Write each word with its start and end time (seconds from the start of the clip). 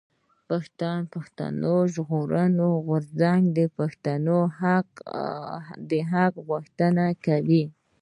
پښتون 0.47 1.53
ژغورنې 1.93 2.69
غورځنګ 2.85 3.41
د 3.57 3.59
پښتنو 3.77 4.39
د 5.89 5.91
حق 6.11 6.33
غوښتنه 6.47 7.05
کوي. 7.25 7.65